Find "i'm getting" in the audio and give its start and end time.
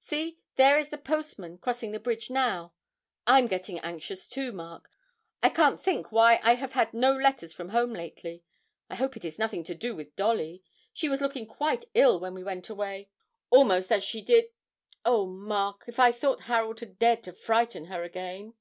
3.26-3.78